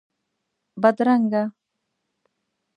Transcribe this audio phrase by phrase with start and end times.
[0.81, 1.43] بدرنګه